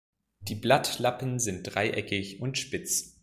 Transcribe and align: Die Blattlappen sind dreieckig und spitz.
Die 0.39 0.55
Blattlappen 0.55 1.37
sind 1.37 1.61
dreieckig 1.75 2.41
und 2.41 2.57
spitz. 2.57 3.19